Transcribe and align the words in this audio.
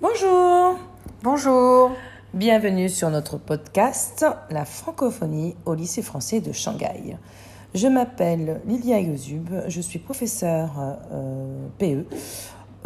Bonjour, 0.00 0.78
Bonjour. 1.24 1.90
bienvenue 2.32 2.88
sur 2.88 3.10
notre 3.10 3.36
podcast 3.36 4.24
La 4.48 4.64
francophonie 4.64 5.56
au 5.66 5.74
lycée 5.74 6.02
français 6.02 6.40
de 6.40 6.52
Shanghai. 6.52 7.16
Je 7.74 7.88
m'appelle 7.88 8.60
Lilia 8.64 9.00
Yozub, 9.00 9.50
je 9.66 9.80
suis 9.80 9.98
professeure 9.98 10.70
euh, 11.10 11.66
PE 11.78 12.04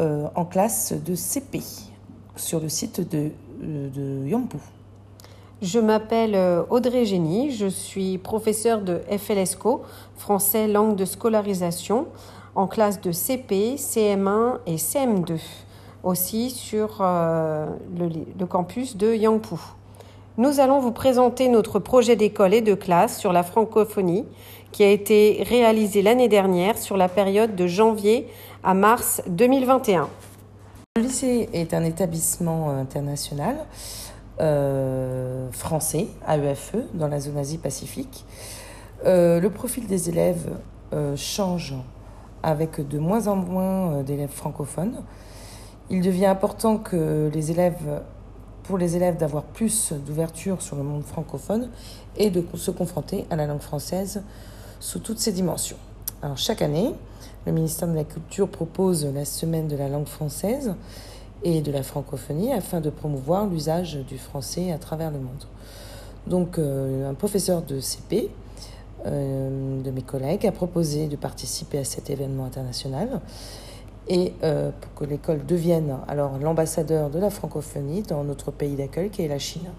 euh, 0.01 0.27
en 0.35 0.47
classe 0.47 0.95
de 0.95 1.15
CP 1.15 1.61
sur 2.35 2.61
le 2.61 2.71
site 2.71 3.07
de, 3.07 3.31
de 3.61 4.27
Yangpu. 4.27 4.57
Je 5.61 5.81
m'appelle 5.81 6.35
euh, 6.35 6.63
Audrey 6.71 7.05
Génie, 7.05 7.51
je 7.51 7.67
suis 7.67 8.17
professeure 8.17 8.81
de 8.81 9.03
FLSCO, 9.19 9.83
français 10.17 10.67
langue 10.67 10.97
de 10.97 11.05
scolarisation, 11.05 12.07
en 12.55 12.67
classe 12.67 13.03
de 13.03 13.13
CP, 13.13 13.75
CM1 13.77 14.61
et 14.67 14.77
CM2, 14.77 15.39
aussi 16.03 16.51
sur 16.51 16.99
euh, 17.01 17.67
le, 17.97 18.47
campus 18.47 18.97
de 18.97 19.15
Yangpu. 19.15 19.57
Nous 20.39 20.61
allons 20.61 20.81
vous 20.81 20.93
présenter 20.93 21.49
notre 21.49 21.79
projet 21.79 22.17
d'école 22.17 22.55
et 22.55 22.63
de 22.63 22.75
classe 22.75 23.19
sur 23.19 23.33
la 23.33 23.43
francophonie 23.43 24.25
qui 24.73 24.83
a 24.83 24.91
été 24.91 25.45
réalisé 25.47 26.01
l'année 26.01 26.29
dernière 26.29 26.79
sur 26.79 26.97
la 26.97 27.09
période 27.09 27.55
de 27.55 27.67
janvier 27.67 28.27
à 28.65 28.75
mars 28.75 29.23
2021. 29.27 30.09
Le 30.97 31.03
lycée 31.03 31.49
est 31.53 31.75
un 31.75 31.85
établissement 31.85 32.71
international 32.71 33.57
euh, 34.41 35.51
français, 35.53 36.09
AEFE, 36.27 36.77
dans 36.95 37.09
la 37.09 37.21
zone 37.21 37.37
Asie-Pacifique. 37.37 38.25
Euh, 39.05 39.41
le 39.41 39.51
profil 39.51 39.87
des 39.87 40.09
élèves 40.09 40.51
change 41.17 41.75
avec 42.43 42.87
de 42.87 42.99
moins 42.99 43.27
en 43.27 43.37
moins 43.37 44.03
d'élèves 44.03 44.29
francophones. 44.29 45.03
Il 45.93 46.01
devient 46.01 46.25
important 46.25 46.79
que 46.79 47.31
les 47.35 47.51
élèves, 47.51 48.01
pour 48.63 48.79
les 48.79 48.97
élèves 48.97 49.19
d'avoir 49.19 49.43
plus 49.43 49.93
d'ouverture 49.93 50.63
sur 50.63 50.75
le 50.75 50.83
monde 50.83 51.03
francophone 51.03 51.69
et 52.17 52.31
de 52.31 52.43
se 52.55 52.71
confronter 52.71 53.27
à 53.29 53.37
la 53.37 53.47
langue 53.47 53.61
française 53.61 54.23
sous 54.81 55.01
toutes 55.01 55.19
ses 55.19 55.33
dimensions. 55.33 55.77
Alors, 56.23 56.39
chaque 56.39 56.63
année, 56.63 56.95
le 57.45 57.53
ministère 57.53 57.89
de 57.89 57.95
la 57.95 58.05
Culture 58.05 58.49
propose 58.49 59.05
la 59.05 59.27
semaine 59.27 59.69
de 59.69 59.77
la 59.77 59.91
langue 59.91 60.07
française 60.07 60.75
et 61.45 61.61
de 61.61 61.71
la 61.71 61.83
francophonie 61.83 62.55
afin 62.55 62.81
de 62.81 62.89
promouvoir 62.89 63.47
l'usage 63.47 63.99
du 64.09 64.17
français 64.17 64.73
à 64.73 64.79
travers 64.79 65.11
le 65.11 65.19
monde. 65.19 65.45
Donc 66.27 66.57
euh, 66.57 67.11
un 67.11 67.15
professeur 67.15 67.61
de 67.61 67.81
CP, 67.81 68.31
euh, 69.05 69.83
de 69.83 69.91
mes 69.91 70.03
collègues, 70.03 70.47
a 70.47 70.53
proposé 70.53 71.09
de 71.09 71.17
participer 71.17 71.79
à 71.79 71.85
cet 71.85 72.09
événement 72.09 72.47
international 72.47 73.21
et 74.09 74.33
euh, 74.43 74.71
pour 74.81 74.95
que 74.95 75.05
l'école 75.05 75.45
devienne 75.47 75.97
alors 76.09 76.39
l'ambassadeur 76.39 77.11
de 77.11 77.19
la 77.19 77.31
francophonie 77.31 78.03
dans 78.03 78.25
notre 78.25 78.51
pays 78.51 78.75
d'accueil 78.75 79.11
qui 79.11 79.23
est 79.23 79.29
la 79.29 79.39
Chine. 79.39 79.71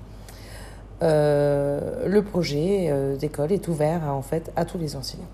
Euh, 1.02 2.08
le 2.08 2.24
projet 2.24 2.88
euh, 2.90 3.18
d'école 3.18 3.52
est 3.52 3.68
ouvert 3.68 4.04
à, 4.06 4.14
en 4.14 4.22
fait 4.22 4.52
à 4.56 4.64
tous 4.64 4.78
les 4.78 4.96
enseignants. 4.96 5.28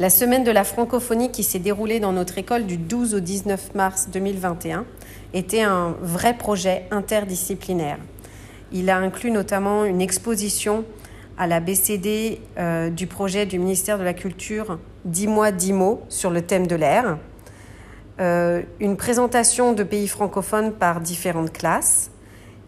La 0.00 0.10
semaine 0.10 0.44
de 0.44 0.50
la 0.50 0.64
francophonie 0.64 1.30
qui 1.30 1.42
s'est 1.42 1.58
déroulée 1.58 1.98
dans 2.00 2.12
notre 2.12 2.38
école 2.38 2.66
du 2.66 2.76
12 2.76 3.14
au 3.14 3.20
19 3.20 3.74
mars 3.74 4.08
2021 4.12 4.84
était 5.34 5.62
un 5.62 5.96
vrai 6.00 6.36
projet 6.36 6.84
interdisciplinaire. 6.90 7.98
Il 8.72 8.90
a 8.90 8.98
inclus 8.98 9.30
notamment 9.30 9.84
une 9.84 10.00
exposition 10.00 10.84
à 11.38 11.46
la 11.46 11.60
BCD 11.60 12.40
euh, 12.58 12.90
du 12.90 13.06
projet 13.06 13.46
du 13.46 13.58
ministère 13.58 13.98
de 13.98 14.04
la 14.04 14.12
Culture 14.12 14.78
10 15.04 15.26
mois 15.28 15.52
10 15.52 15.72
mots 15.72 16.02
sur 16.08 16.30
le 16.30 16.42
thème 16.42 16.66
de 16.66 16.74
l'air, 16.74 17.16
euh, 18.20 18.62
une 18.80 18.96
présentation 18.96 19.72
de 19.72 19.84
pays 19.84 20.08
francophones 20.08 20.72
par 20.72 21.00
différentes 21.00 21.52
classes 21.52 22.10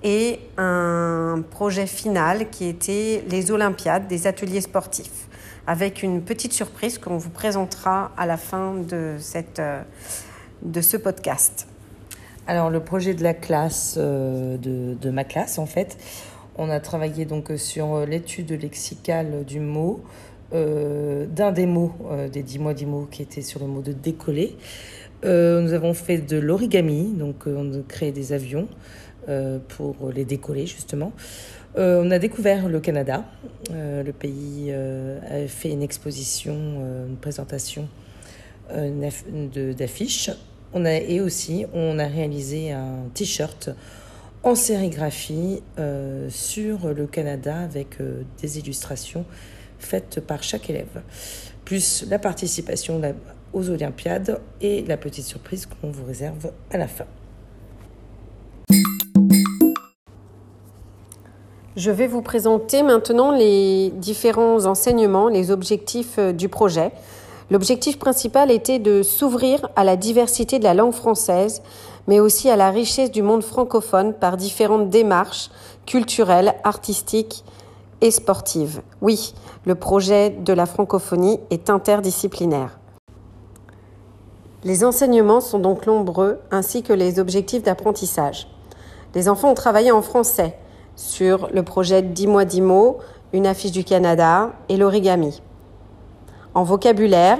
et 0.02 0.38
un 0.56 1.42
projet 1.50 1.86
final 1.86 2.48
qui 2.48 2.66
était 2.66 3.24
les 3.28 3.50
Olympiades 3.50 4.06
des 4.06 4.26
ateliers 4.26 4.60
sportifs 4.60 5.28
avec 5.66 6.02
une 6.02 6.22
petite 6.22 6.52
surprise 6.52 6.98
qu'on 6.98 7.18
vous 7.18 7.30
présentera 7.30 8.12
à 8.16 8.24
la 8.24 8.36
fin 8.36 8.74
de, 8.74 9.16
cette, 9.18 9.60
de 10.62 10.80
ce 10.80 10.96
podcast. 10.96 11.66
Alors 12.46 12.70
le 12.70 12.80
projet 12.80 13.14
de 13.14 13.22
la 13.22 13.34
classe, 13.34 13.94
euh, 13.98 14.56
de, 14.56 14.94
de, 14.94 15.10
ma 15.10 15.24
classe 15.24 15.58
en 15.58 15.66
fait, 15.66 15.96
on 16.60 16.68
a 16.68 16.78
travaillé 16.78 17.24
donc 17.24 17.50
sur 17.56 18.06
l'étude 18.06 18.52
lexicale 18.52 19.44
du 19.46 19.60
mot, 19.60 20.02
euh, 20.52 21.26
d'un 21.26 21.52
des 21.52 21.66
mots, 21.66 21.94
euh, 22.10 22.28
des 22.28 22.42
dix 22.42 22.58
mois 22.58 22.74
dix 22.74 22.86
mots 22.86 23.08
qui 23.10 23.22
était 23.22 23.42
sur 23.42 23.60
le 23.60 23.66
mot 23.66 23.80
de 23.80 23.92
décoller. 23.92 24.56
Euh, 25.24 25.60
nous 25.60 25.72
avons 25.72 25.94
fait 25.94 26.18
de 26.18 26.38
l'origami, 26.38 27.12
donc 27.16 27.44
on 27.46 27.72
a 27.72 27.82
créé 27.88 28.12
des 28.12 28.32
avions 28.32 28.68
pour 29.68 30.10
les 30.12 30.24
décoller 30.24 30.66
justement. 30.66 31.12
Euh, 31.78 32.02
on 32.04 32.10
a 32.10 32.18
découvert 32.18 32.68
le 32.68 32.80
Canada. 32.80 33.24
Euh, 33.70 34.02
le 34.02 34.12
pays 34.12 34.68
euh, 34.70 35.44
a 35.44 35.46
fait 35.46 35.70
une 35.70 35.82
exposition, 35.82 36.54
une 37.08 37.16
présentation 37.16 37.88
d'affiches. 39.76 40.30
Et 40.74 41.20
aussi, 41.20 41.66
on 41.74 41.98
a 41.98 42.06
réalisé 42.06 42.70
un 42.70 43.08
t-shirt 43.14 43.70
en 44.42 44.54
sérigraphie 44.54 45.62
sur 46.28 46.94
le 46.94 47.06
Canada 47.06 47.56
avec 47.58 47.98
des 48.40 48.58
illustrations 48.58 49.24
faites 49.78 50.20
par 50.20 50.42
chaque 50.42 50.70
élève, 50.70 51.02
plus 51.64 52.04
la 52.08 52.18
participation 52.18 53.00
aux 53.52 53.70
Olympiades 53.70 54.40
et 54.60 54.82
la 54.82 54.96
petite 54.96 55.24
surprise 55.24 55.66
qu'on 55.66 55.90
vous 55.90 56.04
réserve 56.04 56.52
à 56.70 56.78
la 56.78 56.88
fin. 56.88 57.06
Je 61.76 61.90
vais 61.90 62.06
vous 62.06 62.22
présenter 62.22 62.82
maintenant 62.82 63.30
les 63.30 63.90
différents 63.90 64.66
enseignements, 64.66 65.28
les 65.28 65.50
objectifs 65.50 66.18
du 66.18 66.48
projet. 66.48 66.92
L'objectif 67.50 67.98
principal 67.98 68.50
était 68.50 68.78
de 68.78 69.02
s'ouvrir 69.02 69.68
à 69.76 69.84
la 69.84 69.96
diversité 69.96 70.58
de 70.58 70.64
la 70.64 70.74
langue 70.74 70.92
française, 70.92 71.62
mais 72.06 72.20
aussi 72.20 72.50
à 72.50 72.56
la 72.56 72.70
richesse 72.70 73.10
du 73.10 73.22
monde 73.22 73.42
francophone 73.42 74.14
par 74.14 74.36
différentes 74.36 74.90
démarches 74.90 75.50
culturelles, 75.86 76.54
artistiques 76.64 77.44
et 78.00 78.10
sportives. 78.10 78.82
Oui, 79.00 79.34
le 79.64 79.74
projet 79.74 80.30
de 80.30 80.52
la 80.52 80.66
francophonie 80.66 81.40
est 81.50 81.70
interdisciplinaire. 81.70 82.78
Les 84.62 84.84
enseignements 84.84 85.40
sont 85.40 85.58
donc 85.58 85.86
nombreux, 85.86 86.38
ainsi 86.50 86.82
que 86.82 86.92
les 86.92 87.18
objectifs 87.18 87.62
d'apprentissage. 87.62 88.48
Les 89.14 89.28
enfants 89.28 89.50
ont 89.50 89.54
travaillé 89.54 89.90
en 89.90 90.02
français, 90.02 90.56
sur 90.96 91.48
le 91.52 91.62
projet 91.62 92.02
10 92.02 92.26
mois 92.26 92.44
10 92.44 92.60
mots, 92.60 92.98
une 93.32 93.46
affiche 93.46 93.72
du 93.72 93.84
Canada 93.84 94.50
et 94.68 94.76
l'origami. 94.76 95.40
En 96.52 96.62
vocabulaire, 96.62 97.38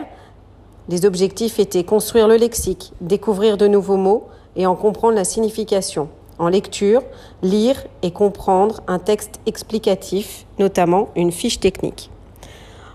les 0.91 1.07
objectifs 1.07 1.61
étaient 1.61 1.85
construire 1.85 2.27
le 2.27 2.35
lexique, 2.35 2.93
découvrir 3.01 3.57
de 3.57 3.69
nouveaux 3.69 3.97
mots 3.97 4.27
et 4.57 4.67
en 4.67 4.75
comprendre 4.75 5.15
la 5.15 5.23
signification. 5.23 6.09
En 6.41 6.49
lecture, 6.49 7.03
lire 7.43 7.81
et 8.03 8.11
comprendre 8.11 8.81
un 8.89 8.99
texte 8.99 9.39
explicatif, 9.47 10.47
notamment 10.59 11.11
une 11.15 11.31
fiche 11.31 11.61
technique. 11.61 12.11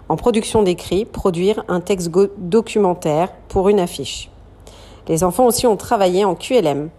En 0.10 0.18
production 0.18 0.62
d'écrit, 0.62 1.06
produire 1.06 1.64
un 1.70 1.80
texte 1.80 2.12
documentaire 2.38 3.30
pour 3.48 3.70
une 3.70 3.80
affiche. 3.80 4.30
Les 5.08 5.24
enfants 5.24 5.46
aussi 5.46 5.66
ont 5.66 5.78
travaillé 5.78 6.26
en 6.26 6.36
QLM, 6.36 6.90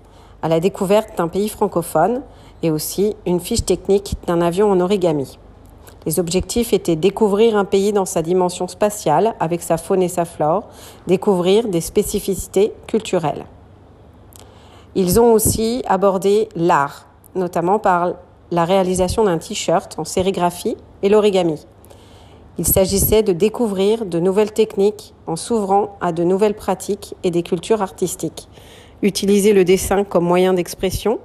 à 0.40 0.48
la 0.48 0.60
découverte 0.60 1.18
d'un 1.18 1.28
pays 1.28 1.50
francophone, 1.50 2.22
et 2.62 2.70
aussi 2.70 3.16
une 3.26 3.40
fiche 3.40 3.66
technique 3.66 4.14
d'un 4.26 4.40
avion 4.40 4.70
en 4.70 4.80
origami. 4.80 5.38
Les 6.06 6.20
objectifs 6.20 6.72
étaient 6.72 6.96
découvrir 6.96 7.56
un 7.56 7.64
pays 7.64 7.92
dans 7.92 8.04
sa 8.04 8.22
dimension 8.22 8.68
spatiale 8.68 9.34
avec 9.40 9.60
sa 9.60 9.76
faune 9.76 10.02
et 10.02 10.08
sa 10.08 10.24
flore, 10.24 10.68
découvrir 11.08 11.68
des 11.68 11.80
spécificités 11.80 12.72
culturelles. 12.86 13.44
Ils 14.94 15.20
ont 15.20 15.32
aussi 15.32 15.82
abordé 15.86 16.48
l'art, 16.54 17.08
notamment 17.34 17.80
par 17.80 18.14
la 18.52 18.64
réalisation 18.64 19.24
d'un 19.24 19.38
t-shirt 19.38 19.98
en 19.98 20.04
sérigraphie 20.04 20.76
et 21.02 21.08
l'origami. 21.08 21.66
Il 22.56 22.66
s'agissait 22.66 23.22
de 23.22 23.32
découvrir 23.32 24.06
de 24.06 24.20
nouvelles 24.20 24.52
techniques 24.52 25.12
en 25.26 25.36
s'ouvrant 25.36 25.96
à 26.00 26.12
de 26.12 26.24
nouvelles 26.24 26.54
pratiques 26.54 27.14
et 27.24 27.30
des 27.30 27.42
cultures 27.42 27.82
artistiques. 27.82 28.48
Utiliser 29.02 29.52
le 29.52 29.64
dessin 29.64 30.04
comme 30.04 30.24
moyen 30.24 30.54
d'expression 30.54 31.18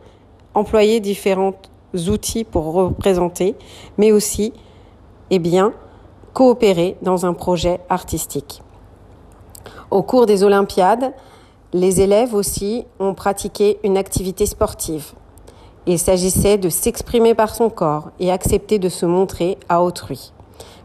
employer 0.54 1.00
différents 1.00 1.54
outils 1.94 2.44
pour 2.44 2.74
représenter, 2.74 3.56
mais 3.98 4.12
aussi, 4.12 4.54
eh 5.32 5.40
bien, 5.40 5.74
coopérer 6.34 6.98
dans 7.02 7.26
un 7.26 7.34
projet 7.34 7.80
artistique. 7.90 8.62
Au 9.90 10.04
cours 10.04 10.26
des 10.26 10.44
Olympiades, 10.44 11.14
les 11.74 12.02
élèves 12.02 12.36
aussi 12.36 12.86
ont 13.00 13.14
pratiqué 13.14 13.80
une 13.84 13.98
activité 13.98 14.46
sportive. 14.46 15.14
Il 15.88 15.98
s'agissait 15.98 16.58
de 16.58 16.70
s'exprimer 16.70 17.34
par 17.34 17.56
son 17.56 17.70
corps 17.70 18.12
et 18.20 18.32
accepter 18.32 18.78
de 18.78 18.90
se 18.90 19.06
montrer 19.06 19.58
à 19.70 19.82
autrui. 19.82 20.34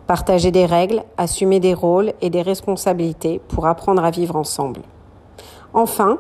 Partager 0.07 0.53
des 0.53 0.65
règles, 0.65 1.03
assumer 1.19 1.59
des 1.59 1.75
rôles 1.75 2.13
et 2.21 2.31
des 2.31 2.43
responsabilités 2.43 3.41
pour 3.49 3.67
apprendre 3.67 4.05
à 4.05 4.11
vivre 4.11 4.37
ensemble. 4.37 4.83
Enfin, 5.75 6.19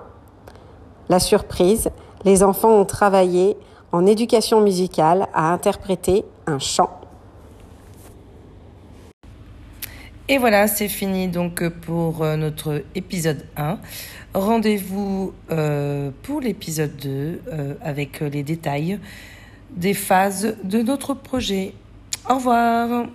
la 1.08 1.20
surprise, 1.20 1.90
les 2.24 2.42
enfants 2.42 2.72
ont 2.72 2.84
travaillé 2.84 3.56
en 3.92 4.04
éducation 4.04 4.60
musicale 4.60 5.28
à 5.32 5.52
interpréter 5.52 6.24
un 6.46 6.58
chant. 6.58 6.95
Et 10.28 10.38
voilà, 10.38 10.66
c'est 10.66 10.88
fini 10.88 11.28
donc 11.28 11.68
pour 11.68 12.24
euh, 12.24 12.36
notre 12.36 12.82
épisode 12.96 13.44
1. 13.56 13.78
Rendez-vous 14.34 15.32
euh, 15.52 16.10
pour 16.24 16.40
l'épisode 16.40 16.96
2 16.96 17.08
euh, 17.08 17.74
avec 17.80 18.18
les 18.20 18.42
détails 18.42 18.98
des 19.70 19.94
phases 19.94 20.56
de 20.64 20.82
notre 20.82 21.14
projet. 21.14 21.74
Au 22.28 22.34
revoir 22.34 23.06